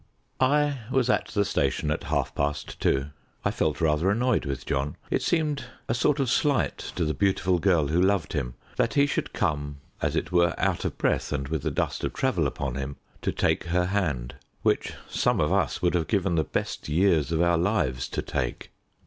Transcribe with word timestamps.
I 0.39 0.79
was 0.89 1.11
at 1.11 1.27
the 1.27 1.45
station 1.45 1.91
at 1.91 2.05
half 2.05 2.33
past 2.33 2.79
two. 2.79 3.11
I 3.45 3.51
felt 3.51 3.79
rather 3.79 4.09
annoyed 4.09 4.45
with 4.45 4.65
John. 4.65 4.95
It 5.11 5.21
seemed 5.21 5.65
a 5.87 5.93
sort 5.93 6.19
of 6.19 6.27
slight 6.27 6.79
to 6.95 7.05
the 7.05 7.13
beautiful 7.13 7.59
girl 7.59 7.89
who 7.89 8.01
loved 8.01 8.33
him, 8.33 8.55
that 8.77 8.95
he 8.95 9.05
should 9.05 9.31
come 9.31 9.77
as 10.01 10.15
it 10.15 10.31
were 10.31 10.55
out 10.57 10.85
of 10.85 10.97
breath, 10.97 11.31
and 11.31 11.47
with 11.49 11.61
the 11.61 11.69
dust 11.69 12.03
of 12.03 12.13
travel 12.13 12.47
upon 12.47 12.73
him, 12.73 12.95
to 13.21 13.31
take 13.31 13.65
her 13.65 13.85
hand, 13.85 14.33
which 14.63 14.93
some 15.07 15.39
of 15.39 15.53
us 15.53 15.83
would 15.83 15.93
have 15.93 16.07
given 16.07 16.33
the 16.33 16.43
best 16.43 16.89
years 16.89 17.31
of 17.31 17.39
our 17.39 17.59
lives 17.59 18.09
to 18.09 18.23
take. 18.23 18.71